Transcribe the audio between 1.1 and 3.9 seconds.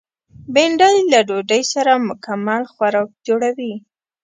له ډوډۍ سره مکمل خوراک جوړوي